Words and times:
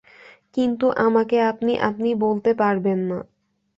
কিন্তু 0.57 0.85
আমাকে 1.05 1.37
আপনি 1.51 1.73
আপনি 1.89 2.09
বলতে 2.23 2.51
পারবেন 2.53 2.99
না। 3.09 3.19